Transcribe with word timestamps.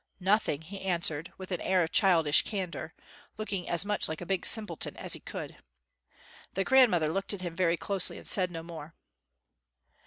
"Nothing," 0.19 0.63
he 0.63 0.81
answered, 0.81 1.31
with 1.37 1.51
an 1.51 1.61
air 1.61 1.83
of 1.83 1.91
childish 1.91 2.41
candor; 2.41 2.95
looking 3.37 3.69
as 3.69 3.85
much 3.85 4.09
like 4.09 4.19
a 4.19 4.25
big 4.25 4.47
simpleton 4.47 4.97
as 4.97 5.13
he 5.13 5.19
could. 5.19 5.57
The 6.55 6.63
grandmother 6.63 7.09
looked 7.09 7.35
at 7.35 7.41
him 7.41 7.55
very 7.55 7.77
closely 7.77 8.17
and 8.17 8.25
said 8.27 8.49
no 8.49 8.63
more. 8.63 8.95